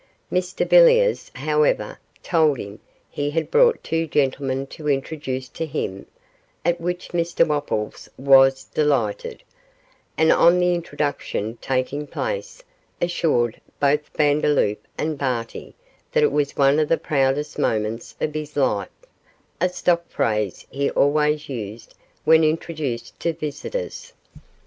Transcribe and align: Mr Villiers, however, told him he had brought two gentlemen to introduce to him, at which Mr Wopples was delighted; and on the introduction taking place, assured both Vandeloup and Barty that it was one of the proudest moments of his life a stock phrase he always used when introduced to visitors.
Mr 0.33 0.67
Villiers, 0.67 1.29
however, 1.35 1.99
told 2.23 2.57
him 2.57 2.79
he 3.07 3.29
had 3.29 3.51
brought 3.51 3.83
two 3.83 4.07
gentlemen 4.07 4.65
to 4.65 4.89
introduce 4.89 5.47
to 5.47 5.63
him, 5.63 6.07
at 6.65 6.81
which 6.81 7.09
Mr 7.09 7.45
Wopples 7.45 8.09
was 8.17 8.63
delighted; 8.63 9.43
and 10.17 10.31
on 10.31 10.57
the 10.57 10.73
introduction 10.73 11.55
taking 11.61 12.07
place, 12.07 12.63
assured 12.99 13.61
both 13.79 14.09
Vandeloup 14.17 14.79
and 14.97 15.19
Barty 15.19 15.75
that 16.13 16.23
it 16.23 16.31
was 16.31 16.57
one 16.57 16.79
of 16.79 16.89
the 16.89 16.97
proudest 16.97 17.59
moments 17.59 18.15
of 18.19 18.33
his 18.33 18.57
life 18.57 18.89
a 19.61 19.69
stock 19.69 20.07
phrase 20.09 20.65
he 20.71 20.89
always 20.89 21.47
used 21.47 21.93
when 22.25 22.43
introduced 22.43 23.19
to 23.19 23.33
visitors. 23.33 24.13